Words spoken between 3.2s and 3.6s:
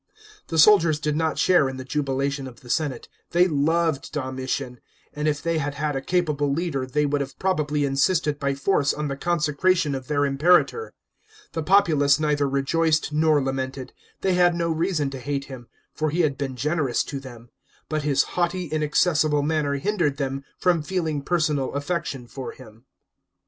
they